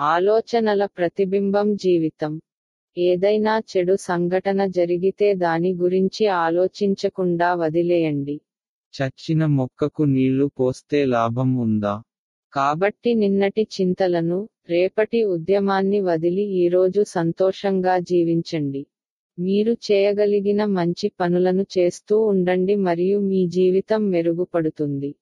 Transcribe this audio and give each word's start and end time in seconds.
ఆలోచనల 0.00 0.86
ప్రతిబింబం 0.86 1.76
జీవితం. 1.76 2.40
ఏదైనా 2.98 3.62
చెడు 3.70 3.96
సంఘటన 3.96 4.66
జరిగితే 4.66 5.34
దాని 5.34 5.74
గురించి 5.74 6.26
ఆలోచించకుండా 6.26 7.54
వదిలేయండి. 7.54 8.40
చచ్చిన 8.94 9.46
మొక్కకు 9.46 10.02
నీళ్ళు 10.02 10.46
పోస్తే 10.46 11.04
లాభం 11.04 11.56
ఉందా? 11.56 12.02
కాబట్టి 12.52 13.14
నిన్నటి 13.14 13.62
చింతలను 13.62 14.48
రేపటి 14.70 15.24
ఉద్యమాన్ని 15.24 16.00
వదిలి 16.00 16.42
ఈరోజు 16.42 17.02
సంతోషంగా 17.02 17.98
జీవించండి. 17.98 18.86
మీరు 19.38 19.72
చేయగలిగిన 19.72 20.64
మంచి 20.64 21.08
పనులను 21.20 21.66
చేస్తూ 21.78 22.20
ఉండండి 22.20 22.76
మరియు 22.76 23.18
మీ 23.20 23.46
జీవితం 23.46 24.10
మెరుగుపడుతుంది. 24.10 25.14